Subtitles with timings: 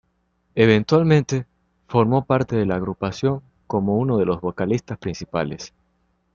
[0.55, 1.45] Eventualmente,
[1.87, 5.75] formó parte de la agrupación como uno de los vocalistas principales.